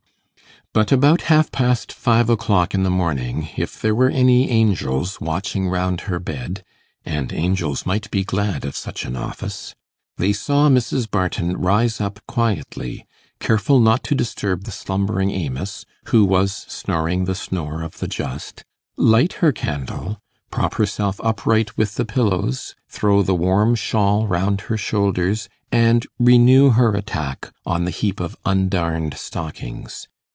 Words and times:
But 0.73 0.89
about 0.93 1.23
half 1.23 1.51
past 1.51 1.91
five 1.91 2.29
o'clock 2.29 2.73
in 2.73 2.83
the 2.83 2.89
morning, 2.89 3.49
if 3.57 3.81
there 3.81 3.93
were 3.93 4.09
any 4.09 4.49
angels 4.49 5.19
watching 5.19 5.67
round 5.67 6.01
her 6.07 6.17
bed 6.17 6.63
and 7.03 7.33
angels 7.33 7.85
might 7.85 8.09
be 8.09 8.23
glad 8.23 8.63
of 8.63 8.77
such 8.77 9.03
an 9.03 9.17
office 9.17 9.75
they 10.15 10.31
saw 10.31 10.69
Mrs. 10.69 11.11
Barton 11.11 11.57
rise 11.57 11.99
up 11.99 12.21
quietly, 12.25 13.05
careful 13.41 13.81
not 13.81 14.01
to 14.05 14.15
disturb 14.15 14.63
the 14.63 14.71
slumbering 14.71 15.29
Amos, 15.31 15.83
who 16.05 16.23
was 16.23 16.53
snoring 16.69 17.25
the 17.25 17.35
snore 17.35 17.81
of 17.81 17.99
the 17.99 18.07
just, 18.07 18.63
light 18.95 19.33
her 19.43 19.51
candle, 19.51 20.19
prop 20.51 20.75
herself 20.75 21.19
upright 21.21 21.75
with 21.77 21.95
the 21.95 22.05
pillows, 22.05 22.75
throw 22.87 23.21
the 23.23 23.35
warm 23.35 23.75
shawl 23.75 24.25
round 24.25 24.61
her 24.61 24.77
shoulders, 24.77 25.49
and 25.69 26.07
renew 26.17 26.69
her 26.69 26.95
attack 26.95 27.51
on 27.65 27.83
the 27.83 27.91
heap 27.91 28.21
of 28.21 28.37
undarned 28.45 29.15
stockings. 29.17 30.07